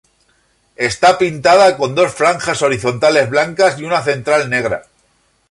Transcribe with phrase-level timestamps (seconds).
[0.77, 4.87] Está pintada con dos franjas horizontales blancas y una central negra.